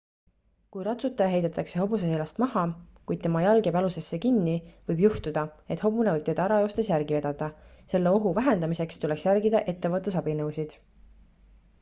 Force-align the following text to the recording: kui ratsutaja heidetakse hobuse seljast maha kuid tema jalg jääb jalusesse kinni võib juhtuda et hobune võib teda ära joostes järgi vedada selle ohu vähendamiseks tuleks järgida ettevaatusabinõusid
kui 0.75 0.83
ratsutaja 0.85 1.31
heidetakse 1.33 1.81
hobuse 1.81 2.07
seljast 2.11 2.39
maha 2.43 2.63
kuid 3.11 3.21
tema 3.25 3.43
jalg 3.43 3.69
jääb 3.69 3.77
jalusesse 3.79 4.19
kinni 4.23 4.55
võib 4.89 5.03
juhtuda 5.05 5.43
et 5.75 5.85
hobune 5.89 6.15
võib 6.17 6.25
teda 6.31 6.43
ära 6.47 6.57
joostes 6.63 6.91
järgi 6.93 7.17
vedada 7.19 7.51
selle 7.95 8.15
ohu 8.19 8.33
vähendamiseks 8.39 9.03
tuleks 9.05 9.29
järgida 9.29 9.65
ettevaatusabinõusid 9.77 10.75